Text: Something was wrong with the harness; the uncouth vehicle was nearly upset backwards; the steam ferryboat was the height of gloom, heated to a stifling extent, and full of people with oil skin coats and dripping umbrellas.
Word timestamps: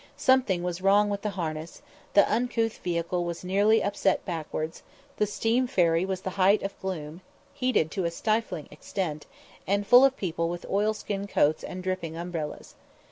Something 0.17 0.63
was 0.63 0.81
wrong 0.81 1.11
with 1.11 1.21
the 1.21 1.29
harness; 1.29 1.83
the 2.15 2.27
uncouth 2.27 2.79
vehicle 2.79 3.23
was 3.23 3.43
nearly 3.43 3.83
upset 3.83 4.25
backwards; 4.25 4.81
the 5.17 5.27
steam 5.27 5.67
ferryboat 5.67 6.07
was 6.07 6.21
the 6.21 6.31
height 6.41 6.63
of 6.63 6.79
gloom, 6.81 7.21
heated 7.53 7.91
to 7.91 8.05
a 8.05 8.09
stifling 8.09 8.67
extent, 8.71 9.27
and 9.67 9.85
full 9.85 10.03
of 10.03 10.17
people 10.17 10.49
with 10.49 10.65
oil 10.71 10.95
skin 10.95 11.27
coats 11.27 11.63
and 11.63 11.83
dripping 11.83 12.15
umbrellas. 12.17 12.73